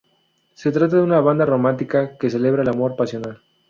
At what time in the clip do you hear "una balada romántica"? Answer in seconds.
1.03-2.17